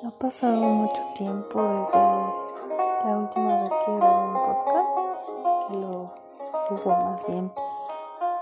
Ha 0.00 0.12
pasado 0.12 0.60
mucho 0.60 1.02
tiempo 1.16 1.60
desde 1.60 1.98
la 1.98 3.18
última 3.18 3.62
vez 3.62 3.70
que 3.84 3.96
grabé 3.96 4.26
un 4.26 4.34
podcast, 4.34 5.66
que 5.66 5.78
lo 5.78 6.12
subo 6.68 6.90
más 6.90 7.26
bien. 7.26 7.52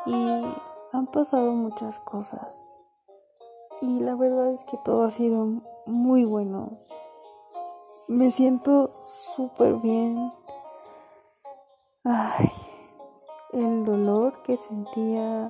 Y 0.04 0.54
han 0.92 1.06
pasado 1.06 1.52
muchas 1.52 1.98
cosas. 2.00 2.78
Y 3.80 4.00
la 4.00 4.14
verdad 4.16 4.52
es 4.52 4.66
que 4.66 4.76
todo 4.76 5.04
ha 5.04 5.10
sido 5.10 5.62
muy 5.86 6.26
bueno. 6.26 6.72
Me 8.06 8.30
siento 8.30 8.98
súper 9.00 9.76
bien. 9.76 10.30
Ay, 12.04 12.50
el 13.54 13.82
dolor 13.86 14.42
que 14.42 14.58
sentía 14.58 15.48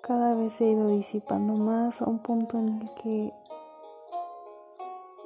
cada 0.00 0.34
vez 0.34 0.52
se 0.52 0.64
ha 0.64 0.70
ido 0.70 0.88
disipando 0.88 1.54
más 1.54 2.02
a 2.02 2.06
un 2.06 2.20
punto 2.20 2.56
en 2.56 2.68
el 2.68 2.94
que 2.94 3.34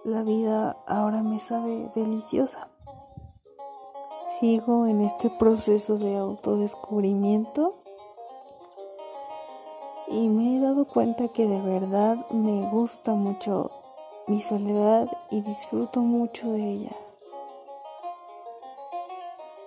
la 0.04 0.22
vida 0.22 0.76
ahora 0.86 1.22
me 1.22 1.38
sabe 1.38 1.90
deliciosa. 1.94 2.68
Sigo 4.28 4.86
en 4.86 5.02
este 5.02 5.30
proceso 5.30 5.96
de 5.96 6.16
autodescubrimiento 6.16 7.82
y 10.08 10.28
me 10.28 10.56
he 10.56 10.60
dado 10.60 10.86
cuenta 10.86 11.28
que 11.28 11.46
de 11.46 11.60
verdad 11.60 12.28
me 12.30 12.68
gusta 12.70 13.14
mucho 13.14 13.70
mi 14.26 14.40
soledad 14.40 15.08
y 15.30 15.42
disfruto 15.42 16.00
mucho 16.00 16.50
de 16.50 16.70
ella. 16.70 16.96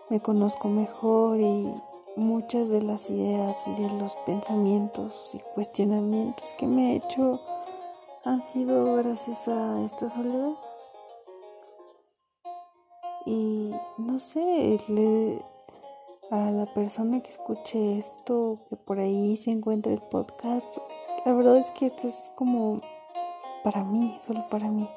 Me 0.10 0.20
conozco 0.20 0.68
mejor 0.68 1.40
y 1.40 1.74
muchas 2.16 2.70
de 2.70 2.82
las 2.82 3.10
ideas 3.10 3.58
y 3.68 3.82
de 3.82 3.90
los 3.94 4.16
pensamientos 4.26 5.34
y 5.34 5.40
cuestionamientos 5.54 6.54
que 6.54 6.68
me 6.68 6.94
he 6.94 6.96
hecho 6.98 7.40
han 8.26 8.42
sido 8.42 8.96
gracias 8.96 9.48
a 9.48 9.82
esta 9.86 10.10
soledad. 10.10 10.54
Y 13.28 13.72
no 13.98 14.20
sé, 14.20 14.80
a 16.32 16.52
la 16.52 16.66
persona 16.74 17.22
que 17.22 17.30
escuche 17.30 18.00
esto, 18.00 18.60
que 18.70 18.76
por 18.76 19.00
ahí 19.00 19.38
se 19.38 19.52
encuentra 19.52 19.94
el 19.94 20.02
podcast, 20.02 20.66
la 21.24 21.34
verdad 21.34 21.58
es 21.58 21.72
que 21.72 21.86
esto 21.86 22.08
es 22.08 22.32
como 22.36 22.82
para 23.64 23.84
mí, 23.84 24.16
solo 24.20 24.48
para 24.50 24.70
mí. 24.70 24.90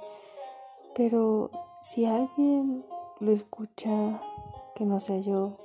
Pero 0.95 1.51
si 1.83 2.06
alguien 2.06 2.84
lo 3.21 3.33
escucha, 3.33 4.23
que 4.75 4.84
no 4.84 5.01
sea 5.01 5.19
yo, 5.19 5.59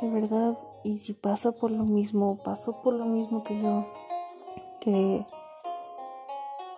de 0.00 0.08
verdad, 0.10 0.58
y 0.82 0.98
si 0.98 1.12
pasa 1.12 1.52
por 1.52 1.70
lo 1.70 1.84
mismo, 1.84 2.38
pasó 2.42 2.80
por 2.80 2.94
lo 2.94 3.04
mismo 3.04 3.42
que 3.42 3.60
yo, 3.60 3.84
que 4.80 5.26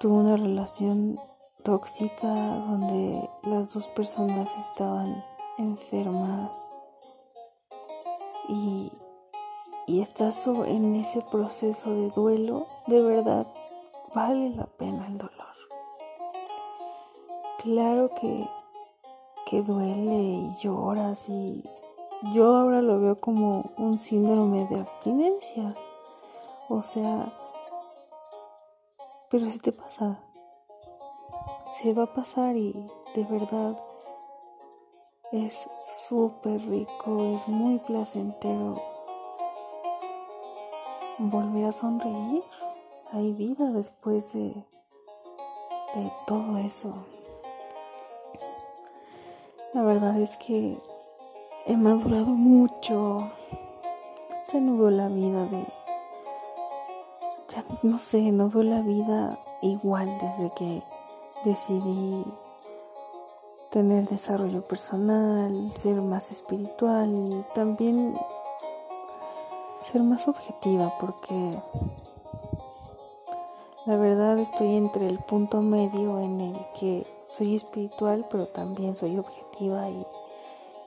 tuvo 0.00 0.16
una 0.16 0.34
relación 0.34 1.20
tóxica 1.62 2.26
donde 2.26 3.28
las 3.42 3.74
dos 3.74 3.86
personas 3.88 4.56
estaban 4.56 5.22
enfermas 5.58 6.70
y, 8.48 8.90
y 9.86 10.00
estás 10.00 10.46
en 10.46 10.96
ese 10.96 11.20
proceso 11.20 11.90
de 11.90 12.08
duelo, 12.12 12.66
de 12.86 13.02
verdad 13.02 13.46
vale 14.14 14.48
la 14.56 14.64
pena 14.64 15.06
el 15.06 15.18
dolor. 15.18 15.30
Claro 17.58 18.08
que, 18.18 18.48
que 19.44 19.60
duele 19.60 20.14
y 20.14 20.50
lloras 20.62 21.28
y 21.28 21.62
yo 22.32 22.56
ahora 22.56 22.80
lo 22.80 22.98
veo 23.00 23.20
como 23.20 23.70
un 23.76 24.00
síndrome 24.00 24.64
de 24.64 24.80
abstinencia. 24.80 25.74
O 26.70 26.82
sea, 26.82 27.34
pero 29.30 29.46
si 29.46 29.60
te 29.60 29.70
pasa, 29.70 30.18
se 31.72 31.94
va 31.94 32.02
a 32.02 32.14
pasar 32.14 32.56
y 32.56 32.72
de 33.14 33.24
verdad 33.24 33.80
es 35.30 35.68
súper 36.08 36.60
rico, 36.68 37.36
es 37.36 37.46
muy 37.46 37.78
placentero 37.78 38.82
volver 41.18 41.66
a 41.66 41.72
sonreír. 41.72 42.42
Hay 43.12 43.32
vida 43.32 43.70
después 43.70 44.32
de, 44.32 44.48
de 45.94 46.12
todo 46.26 46.58
eso. 46.58 46.92
La 49.72 49.82
verdad 49.82 50.18
es 50.18 50.36
que 50.38 50.76
he 51.66 51.76
madurado 51.76 52.26
mucho. 52.26 53.30
No 54.52 54.76
veo 54.76 54.90
la 54.90 55.06
vida 55.06 55.46
de 55.46 55.64
ya 57.50 57.64
no 57.82 57.98
sé, 57.98 58.32
no 58.32 58.48
veo 58.48 58.62
la 58.62 58.80
vida 58.80 59.38
igual 59.60 60.16
desde 60.20 60.50
que 60.54 60.82
decidí 61.44 62.24
tener 63.70 64.08
desarrollo 64.08 64.62
personal, 64.62 65.72
ser 65.74 66.00
más 66.00 66.30
espiritual 66.30 67.10
y 67.10 67.44
también 67.54 68.16
ser 69.84 70.02
más 70.02 70.28
objetiva 70.28 70.94
porque 71.00 71.58
la 73.86 73.96
verdad 73.96 74.38
estoy 74.38 74.76
entre 74.76 75.06
el 75.06 75.18
punto 75.18 75.60
medio 75.60 76.20
en 76.20 76.40
el 76.40 76.58
que 76.78 77.06
soy 77.22 77.56
espiritual 77.56 78.26
pero 78.30 78.46
también 78.46 78.96
soy 78.96 79.18
objetiva 79.18 79.88
y, 79.88 80.06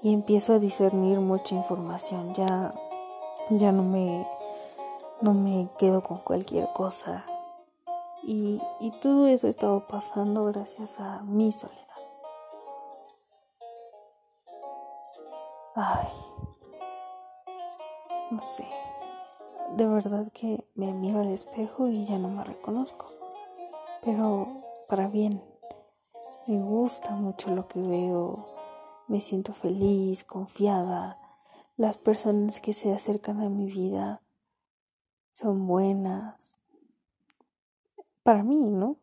y 0.02 0.14
empiezo 0.14 0.54
a 0.54 0.60
discernir 0.60 1.20
mucha 1.20 1.56
información. 1.56 2.34
Ya, 2.34 2.74
ya 3.50 3.72
no 3.72 3.84
me 3.84 4.26
no 5.24 5.34
me 5.34 5.70
quedo 5.78 6.04
con 6.04 6.18
cualquier 6.18 6.68
cosa. 6.74 7.26
Y, 8.24 8.62
y 8.82 8.92
todo 9.00 9.28
eso 9.28 9.48
ha 9.48 9.50
estado 9.50 9.88
pasando 9.88 10.44
gracias 10.44 11.00
a 11.00 11.24
mi 11.24 11.54
soledad. 11.54 11.80
Ay, 15.76 16.10
no 18.32 18.40
sé. 18.42 18.68
De 19.78 19.88
verdad 19.88 20.30
que 20.34 20.68
me 20.76 20.92
miro 20.92 21.22
al 21.22 21.30
espejo 21.30 21.88
y 21.88 22.04
ya 22.04 22.18
no 22.18 22.28
me 22.28 22.44
reconozco. 22.44 23.10
Pero 24.04 24.48
para 24.90 25.08
bien. 25.08 25.42
Me 26.48 26.60
gusta 26.60 27.12
mucho 27.12 27.50
lo 27.56 27.70
que 27.70 27.80
veo. 27.80 28.50
Me 29.08 29.22
siento 29.22 29.54
feliz, 29.54 30.26
confiada. 30.26 31.18
Las 31.78 31.96
personas 31.96 32.60
que 32.60 32.74
se 32.74 32.94
acercan 32.94 33.40
a 33.42 33.48
mi 33.48 33.68
vida 33.68 34.23
son 35.34 35.68
buenas. 35.68 36.58
Para 38.24 38.44
mí, 38.44 38.70
¿no? 38.70 38.96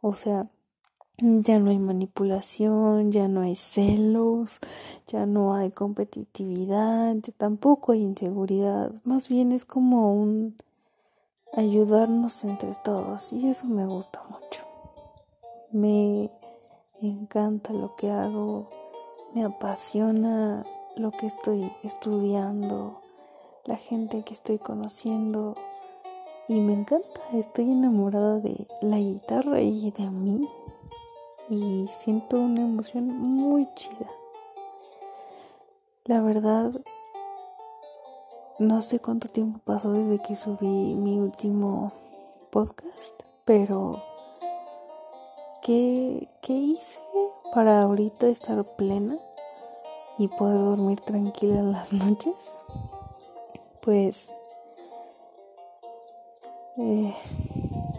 O 0.00 0.14
sea, 0.14 0.48
ya 1.18 1.58
no 1.58 1.70
hay 1.70 1.78
manipulación, 1.78 3.10
ya 3.10 3.26
no 3.26 3.40
hay 3.40 3.56
celos, 3.56 4.60
ya 5.08 5.26
no 5.26 5.54
hay 5.54 5.72
competitividad, 5.72 7.16
ya 7.16 7.32
tampoco 7.36 7.92
hay 7.92 8.02
inseguridad. 8.02 8.92
Más 9.02 9.28
bien 9.28 9.50
es 9.50 9.64
como 9.64 10.12
un 10.12 10.56
ayudarnos 11.54 12.44
entre 12.44 12.74
todos 12.84 13.32
y 13.32 13.48
eso 13.48 13.66
me 13.66 13.86
gusta 13.86 14.22
mucho. 14.28 14.62
Me 15.72 16.30
encanta 17.00 17.72
lo 17.72 17.96
que 17.96 18.10
hago, 18.10 18.68
me 19.34 19.42
apasiona 19.44 20.66
lo 20.96 21.10
que 21.12 21.26
estoy 21.26 21.72
estudiando 21.82 23.05
la 23.66 23.76
gente 23.76 24.22
que 24.22 24.32
estoy 24.32 24.58
conociendo 24.58 25.56
y 26.48 26.60
me 26.60 26.72
encanta, 26.72 27.20
estoy 27.34 27.64
enamorada 27.70 28.38
de 28.38 28.68
la 28.80 28.98
guitarra 28.98 29.60
y 29.60 29.90
de 29.90 30.08
mí 30.08 30.48
y 31.48 31.88
siento 31.88 32.38
una 32.38 32.62
emoción 32.62 33.08
muy 33.08 33.68
chida. 33.74 34.10
La 36.04 36.20
verdad, 36.20 36.72
no 38.60 38.82
sé 38.82 39.00
cuánto 39.00 39.28
tiempo 39.28 39.58
pasó 39.64 39.92
desde 39.92 40.22
que 40.22 40.36
subí 40.36 40.94
mi 40.94 41.18
último 41.18 41.92
podcast, 42.50 43.24
pero 43.44 44.00
¿qué, 45.62 46.28
qué 46.40 46.52
hice 46.52 47.00
para 47.52 47.82
ahorita 47.82 48.28
estar 48.28 48.62
plena 48.76 49.18
y 50.18 50.28
poder 50.28 50.60
dormir 50.60 51.00
tranquila 51.00 51.58
en 51.58 51.72
las 51.72 51.92
noches? 51.92 52.54
Pues 53.86 54.32
eh, 56.76 57.14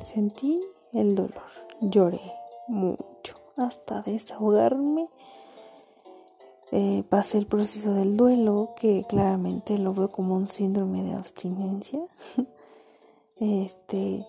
sentí 0.03 0.61
el 0.91 1.15
dolor, 1.15 1.47
lloré 1.79 2.19
mucho 2.67 3.37
hasta 3.55 4.01
desahogarme. 4.01 5.07
Eh, 6.73 7.05
pasé 7.07 7.37
el 7.37 7.47
proceso 7.47 7.93
del 7.93 8.17
duelo, 8.17 8.73
que 8.75 9.05
claramente 9.07 9.77
lo 9.77 9.93
veo 9.93 10.11
como 10.11 10.35
un 10.35 10.49
síndrome 10.49 11.03
de 11.03 11.13
abstinencia. 11.13 12.01
este, 13.37 14.27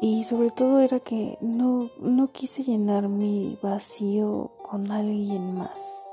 y 0.00 0.22
sobre 0.22 0.50
todo 0.50 0.78
era 0.78 1.00
que 1.00 1.38
no, 1.40 1.90
no 1.98 2.30
quise 2.30 2.62
llenar 2.62 3.08
mi 3.08 3.58
vacío 3.60 4.52
con 4.62 4.92
alguien 4.92 5.56
más. 5.56 6.08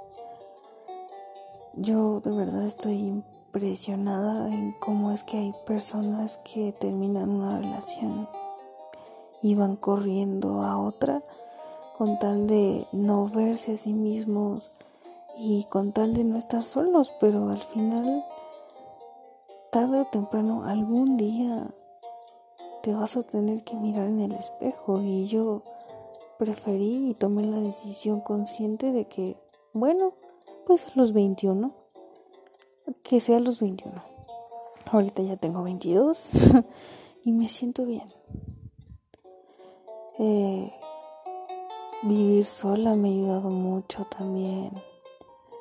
Yo 1.76 2.20
de 2.22 2.32
verdad 2.32 2.66
estoy 2.66 3.24
impresionada 3.54 4.52
en 4.52 4.72
cómo 4.72 5.12
es 5.12 5.24
que 5.24 5.38
hay 5.38 5.54
personas 5.64 6.38
que 6.38 6.72
terminan 6.72 7.30
una 7.30 7.60
relación 7.60 8.28
iban 9.44 9.76
corriendo 9.76 10.64
a 10.64 10.80
otra 10.80 11.22
con 11.96 12.18
tal 12.18 12.48
de 12.48 12.88
no 12.92 13.28
verse 13.28 13.74
a 13.74 13.78
sí 13.78 13.94
mismos 13.94 14.72
y 15.38 15.66
con 15.66 15.92
tal 15.92 16.16
de 16.16 16.24
no 16.24 16.40
estar 16.40 16.64
solos, 16.64 17.12
pero 17.20 17.50
al 17.50 17.60
final, 17.60 18.26
tarde 19.72 20.02
o 20.02 20.06
temprano, 20.06 20.64
algún 20.66 21.16
día 21.16 21.68
te 22.82 22.96
vas 22.96 23.18
a 23.18 23.24
tener 23.24 23.64
que 23.64 23.76
mirar 23.76 24.08
en 24.08 24.22
el 24.22 24.32
espejo. 24.34 25.00
Y 25.00 25.28
yo 25.28 25.62
preferí 26.40 27.12
y 27.12 27.14
tomé 27.14 27.46
la 27.46 27.60
decisión 27.60 28.20
consciente 28.20 28.92
de 28.92 29.06
que, 29.06 29.38
bueno, 29.74 30.14
pues 30.66 30.88
a 30.88 30.92
los 30.96 31.14
21, 31.14 31.83
que 33.04 33.20
sea 33.20 33.40
los 33.40 33.60
21. 33.60 34.04
Ahorita 34.92 35.22
ya 35.22 35.38
tengo 35.38 35.64
22 35.64 36.30
y 37.26 37.32
me 37.32 37.50
siento 37.50 37.86
bien. 37.86 38.14
Eh, 40.20 40.72
vivir 42.04 42.46
sola 42.46 42.96
me 42.96 43.10
ha 43.10 43.12
ayudado 43.12 43.50
mucho 43.50 44.06
también. 44.06 44.72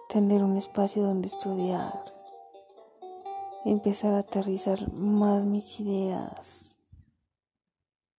Tener 0.09 0.43
un 0.43 0.57
espacio 0.57 1.05
donde 1.05 1.29
estudiar. 1.29 2.13
Empezar 3.65 4.15
a 4.15 4.19
aterrizar 4.19 4.93
más 4.93 5.45
mis 5.45 5.81
ideas. 5.81 6.79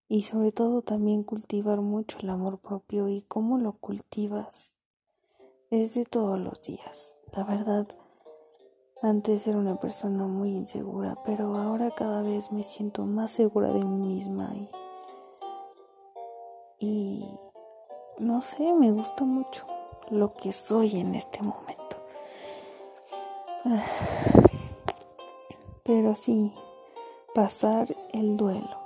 Y 0.08 0.24
sobre 0.24 0.52
todo 0.52 0.82
también 0.82 1.24
cultivar 1.24 1.82
mucho 1.82 2.18
el 2.20 2.30
amor 2.30 2.60
propio 2.60 3.10
y 3.10 3.22
cómo 3.22 3.58
lo 3.58 3.74
cultivas. 3.74 4.74
Es 5.70 5.96
de 5.96 6.06
todos 6.06 6.40
los 6.40 6.62
días. 6.62 7.18
La 7.36 7.44
verdad, 7.44 7.88
antes 9.04 9.46
era 9.48 9.58
una 9.58 9.76
persona 9.76 10.28
muy 10.28 10.52
insegura, 10.52 11.18
pero 11.26 11.58
ahora 11.58 11.92
cada 11.92 12.22
vez 12.22 12.54
me 12.54 12.64
siento 12.64 13.06
más 13.06 13.32
segura 13.32 13.74
de 13.74 13.84
mí 13.84 14.02
misma 14.02 14.54
y 16.80 17.28
no 18.18 18.42
sé, 18.42 18.72
me 18.74 18.92
gusta 18.92 19.26
mucho 19.26 19.66
lo 20.10 20.34
que 20.34 20.54
soy 20.54 21.00
en 21.00 21.16
este 21.16 21.42
momento. 21.42 21.98
Pero 25.84 26.16
sí, 26.16 26.54
pasar 27.34 27.94
el 28.14 28.38
duelo, 28.38 28.78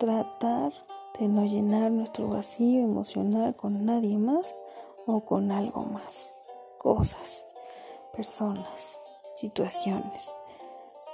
tratar 0.00 0.72
de 1.18 1.28
no 1.28 1.44
llenar 1.44 1.92
nuestro 1.92 2.28
vacío 2.28 2.80
emocional 2.80 3.54
con 3.54 3.84
nadie 3.84 4.18
más 4.18 4.56
o 5.06 5.20
con 5.20 5.52
algo 5.52 5.82
más, 5.82 6.38
cosas, 6.78 7.46
personas, 8.12 9.01
situaciones. 9.34 10.38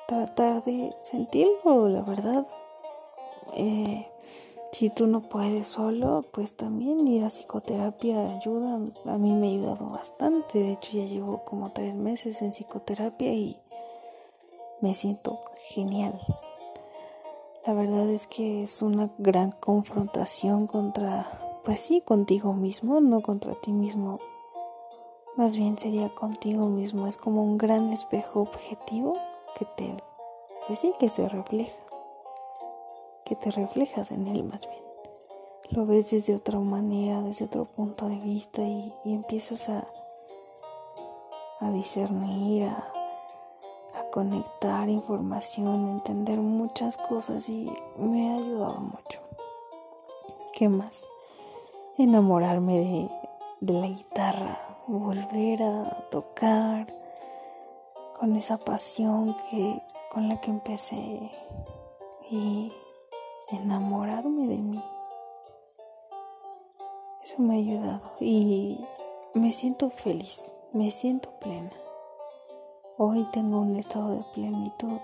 Tratar 0.06 0.64
de 0.64 0.94
sentirlo, 1.02 1.88
la 1.88 2.02
verdad. 2.02 2.46
Eh, 3.54 4.08
si 4.72 4.90
tú 4.90 5.06
no 5.06 5.22
puedes 5.22 5.66
solo, 5.68 6.24
pues 6.32 6.56
también 6.56 7.06
ir 7.08 7.24
a 7.24 7.30
psicoterapia 7.30 8.36
ayuda. 8.36 8.80
A 9.06 9.18
mí 9.18 9.32
me 9.32 9.48
ha 9.48 9.50
ayudado 9.50 9.90
bastante. 9.90 10.58
De 10.58 10.72
hecho, 10.72 10.92
ya 10.92 11.04
llevo 11.04 11.44
como 11.44 11.72
tres 11.72 11.94
meses 11.94 12.42
en 12.42 12.52
psicoterapia 12.52 13.32
y 13.32 13.58
me 14.80 14.94
siento 14.94 15.40
genial. 15.56 16.20
La 17.66 17.74
verdad 17.74 18.08
es 18.08 18.26
que 18.26 18.62
es 18.62 18.80
una 18.82 19.10
gran 19.18 19.52
confrontación 19.52 20.66
contra, 20.66 21.60
pues 21.64 21.80
sí, 21.80 22.00
contigo 22.00 22.52
mismo, 22.52 23.00
no 23.00 23.20
contra 23.20 23.54
ti 23.54 23.72
mismo. 23.72 24.20
Más 25.38 25.56
bien 25.56 25.78
sería 25.78 26.08
contigo 26.10 26.66
mismo. 26.66 27.06
Es 27.06 27.16
como 27.16 27.44
un 27.44 27.58
gran 27.58 27.92
espejo 27.92 28.40
objetivo 28.40 29.16
que 29.56 29.64
te, 29.64 29.96
pues 30.66 30.80
sí, 30.80 30.92
que 30.98 31.08
se 31.08 31.28
refleja 31.28 31.78
que 33.24 33.36
te 33.36 33.52
reflejas 33.52 34.10
en 34.10 34.26
él 34.26 34.42
más 34.42 34.66
bien. 34.66 34.82
Lo 35.70 35.86
ves 35.86 36.10
desde 36.10 36.34
otra 36.34 36.58
manera, 36.58 37.22
desde 37.22 37.44
otro 37.44 37.66
punto 37.66 38.08
de 38.08 38.16
vista 38.16 38.62
y, 38.62 38.92
empiezas 39.04 39.68
a, 39.68 39.86
a 41.60 41.70
discernir, 41.70 42.64
a, 42.64 42.92
a 43.94 44.10
conectar 44.10 44.88
información, 44.88 45.86
a 45.86 45.90
entender 45.92 46.38
muchas 46.38 46.96
cosas 46.96 47.48
y 47.48 47.70
me 47.96 48.30
ha 48.30 48.36
ayudado 48.38 48.80
mucho. 48.80 49.20
¿Qué 50.52 50.68
más? 50.68 51.06
Enamorarme 51.96 52.78
de, 52.78 53.10
de 53.60 53.72
la 53.74 53.86
guitarra, 53.86 54.67
volver 54.88 55.62
a 55.62 56.08
tocar 56.10 56.86
con 58.18 58.34
esa 58.36 58.56
pasión 58.56 59.36
que 59.50 59.82
con 60.10 60.30
la 60.30 60.40
que 60.40 60.50
empecé 60.50 61.30
y 62.30 62.72
enamorarme 63.50 64.46
de 64.46 64.56
mí. 64.56 64.82
Eso 67.22 67.36
me 67.42 67.56
ha 67.56 67.58
ayudado 67.58 68.12
y 68.18 68.82
me 69.34 69.52
siento 69.52 69.90
feliz, 69.90 70.56
me 70.72 70.90
siento 70.90 71.30
plena. 71.38 71.70
Hoy 72.96 73.28
tengo 73.30 73.60
un 73.60 73.76
estado 73.76 74.12
de 74.12 74.24
plenitud 74.32 75.00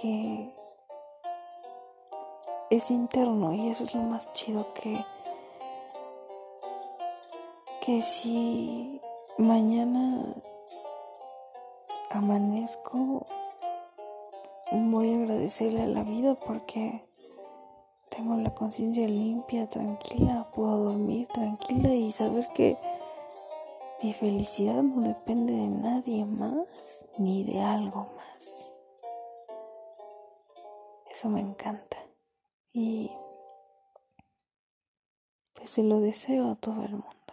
que 0.00 0.54
es 2.70 2.90
interno 2.90 3.52
y 3.52 3.68
eso 3.68 3.82
es 3.82 3.94
lo 3.96 4.02
más 4.02 4.32
chido 4.32 4.72
que 4.74 5.04
que 7.84 8.00
si 8.00 8.98
mañana 9.36 10.34
amanezco 12.10 13.26
voy 14.72 15.12
a 15.12 15.16
agradecerle 15.16 15.82
a 15.82 15.86
la 15.88 16.02
vida 16.02 16.34
porque 16.34 17.04
tengo 18.08 18.36
la 18.36 18.54
conciencia 18.54 19.06
limpia, 19.06 19.66
tranquila, 19.66 20.50
puedo 20.54 20.84
dormir 20.84 21.28
tranquila 21.28 21.90
y 21.90 22.10
saber 22.10 22.48
que 22.54 22.78
mi 24.02 24.14
felicidad 24.14 24.82
no 24.82 25.06
depende 25.06 25.52
de 25.52 25.66
nadie 25.66 26.24
más 26.24 27.04
ni 27.18 27.44
de 27.44 27.60
algo 27.60 28.08
más. 28.16 28.72
Eso 31.10 31.28
me 31.28 31.40
encanta 31.40 31.98
y 32.72 33.10
pues 35.52 35.68
se 35.68 35.82
lo 35.82 36.00
deseo 36.00 36.50
a 36.50 36.54
todo 36.54 36.82
el 36.82 36.92
mundo. 36.92 37.23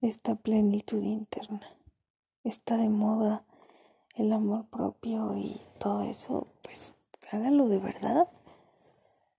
Esta 0.00 0.36
plenitud 0.36 1.02
interna 1.02 1.76
está 2.44 2.76
de 2.76 2.88
moda 2.88 3.44
el 4.14 4.32
amor 4.32 4.64
propio 4.66 5.36
y 5.36 5.60
todo 5.80 6.02
eso, 6.02 6.46
pues 6.62 6.92
háganlo 7.32 7.66
de 7.68 7.80
verdad. 7.80 8.28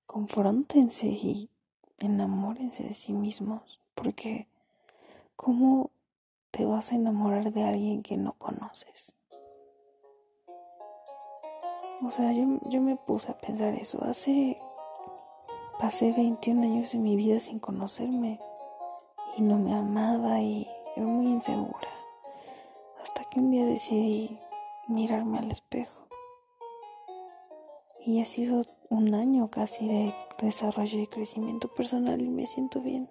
Confróntense 0.06 1.08
y 1.08 1.50
enamórense 1.98 2.84
de 2.84 2.94
sí 2.94 3.14
mismos, 3.14 3.80
porque 3.96 4.50
¿cómo 5.38 5.92
te 6.52 6.66
vas 6.66 6.92
a 6.92 6.96
enamorar 6.96 7.54
de 7.54 7.64
alguien 7.64 8.04
que 8.04 8.18
no 8.18 8.34
conoces? 8.34 9.16
O 12.06 12.12
sea, 12.12 12.34
yo, 12.34 12.60
yo 12.66 12.82
me 12.82 12.98
puse 12.98 13.32
a 13.32 13.38
pensar 13.38 13.76
eso. 13.76 14.04
Hace, 14.04 14.60
pasé 15.80 16.12
21 16.12 16.64
años 16.64 16.92
de 16.92 16.98
mi 16.98 17.16
vida 17.16 17.40
sin 17.40 17.60
conocerme 17.60 18.42
y 19.38 19.42
no 19.42 19.58
me 19.58 19.74
amaba 19.74 20.40
y 20.42 20.68
era 20.96 21.06
muy 21.06 21.28
insegura. 21.28 21.88
Hasta 23.02 23.24
que 23.26 23.40
un 23.40 23.52
día 23.52 23.66
decidí 23.66 24.40
mirarme 24.88 25.40
al 25.40 25.52
espejo. 25.52 26.08
Y 28.06 28.22
ha 28.22 28.26
sido 28.26 28.64
un 28.90 29.14
año 29.14 29.50
casi 29.50 29.88
de 29.88 30.16
desarrollo 30.42 31.00
y 31.00 31.08
crecimiento 31.08 31.68
personal 31.68 32.22
y 32.22 32.30
me 32.30 32.46
siento 32.46 32.82
bien. 32.82 33.10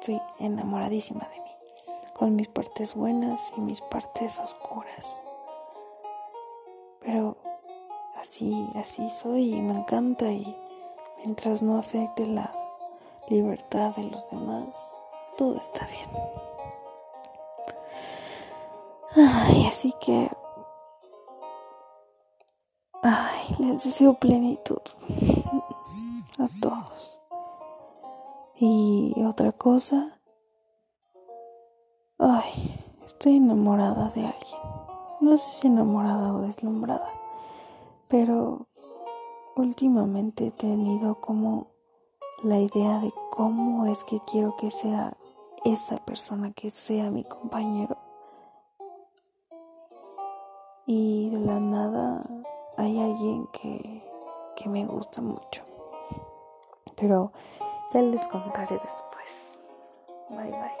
Estoy 0.00 0.20
enamoradísima 0.38 1.26
de 1.28 1.40
mí, 1.40 1.50
con 2.14 2.36
mis 2.36 2.48
partes 2.48 2.94
buenas 2.94 3.52
y 3.56 3.60
mis 3.60 3.80
partes 3.80 4.38
oscuras. 4.40 5.20
Pero 7.00 7.36
así, 8.16 8.68
así 8.74 9.08
soy 9.10 9.54
y 9.54 9.60
me 9.60 9.74
encanta 9.74 10.30
y 10.30 10.56
mientras 11.18 11.62
no 11.62 11.78
afecte 11.78 12.26
la 12.26 12.61
libertad 13.28 13.94
de 13.96 14.04
los 14.04 14.30
demás, 14.30 14.96
todo 15.36 15.56
está 15.56 15.86
bien. 15.86 16.10
Ay, 19.14 19.66
así 19.66 19.92
que 20.00 20.30
Ay, 23.04 23.56
les 23.58 23.82
deseo 23.82 24.14
plenitud 24.14 24.78
a 26.38 26.46
todos. 26.60 27.18
Y 28.54 29.12
otra 29.26 29.50
cosa, 29.50 30.20
ay, 32.20 32.78
estoy 33.04 33.38
enamorada 33.38 34.10
de 34.10 34.26
alguien. 34.26 34.60
No 35.18 35.36
sé 35.36 35.50
si 35.50 35.66
enamorada 35.66 36.32
o 36.32 36.42
deslumbrada, 36.42 37.08
pero 38.06 38.68
últimamente 39.56 40.46
he 40.46 40.50
tenido 40.52 41.20
como 41.20 41.71
la 42.42 42.58
idea 42.58 42.98
de 42.98 43.12
cómo 43.30 43.86
es 43.86 44.04
que 44.04 44.20
quiero 44.20 44.56
que 44.56 44.70
sea 44.70 45.16
esa 45.64 45.96
persona 45.96 46.52
que 46.52 46.70
sea 46.70 47.10
mi 47.10 47.24
compañero. 47.24 47.96
Y 50.86 51.30
de 51.30 51.38
la 51.38 51.60
nada 51.60 52.24
hay 52.76 53.00
alguien 53.00 53.46
que 53.52 54.12
que 54.56 54.68
me 54.68 54.86
gusta 54.86 55.20
mucho. 55.20 55.62
Pero 56.96 57.32
ya 57.92 58.02
les 58.02 58.26
contaré 58.28 58.74
después. 58.78 59.58
Bye 60.30 60.50
bye. 60.50 60.71